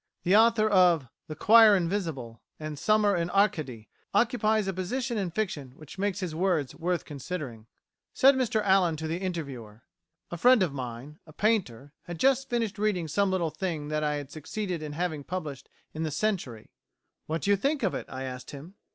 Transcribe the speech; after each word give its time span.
The 0.23 0.35
author 0.35 0.67
of 0.67 1.09
"The 1.27 1.35
Choir 1.35 1.75
Invisible," 1.77 2.41
and 2.59 2.79
"Summer 2.79 3.15
in 3.15 3.29
Arcady," 3.29 3.87
occupies 4.15 4.67
a 4.67 4.73
position 4.73 5.15
in 5.15 5.29
Fiction 5.29 5.73
which 5.75 5.99
makes 5.99 6.21
his 6.21 6.33
words 6.33 6.73
worth 6.73 7.05
considering. 7.05 7.67
Said 8.11 8.33
Mr 8.33 8.63
Allen 8.63 8.97
to 8.97 9.07
the 9.07 9.19
interviewer:[81:A] 9.19 9.81
"A 10.31 10.37
friend 10.37 10.63
of 10.63 10.73
mine 10.73 11.19
a 11.27 11.33
painter 11.33 11.93
had 12.05 12.17
just 12.19 12.49
finished 12.49 12.79
reading 12.79 13.07
some 13.07 13.29
little 13.29 13.51
thing 13.51 13.89
that 13.89 14.03
I 14.03 14.15
had 14.15 14.31
succeeded 14.31 14.81
in 14.81 14.93
having 14.93 15.23
published 15.23 15.69
in 15.93 16.01
the 16.01 16.09
Century. 16.09 16.71
'What 17.27 17.43
do 17.43 17.51
you 17.51 17.55
think 17.55 17.83
of 17.83 17.93
it?' 17.93 18.07
I 18.09 18.23
asked 18.23 18.49
him. 18.49 18.73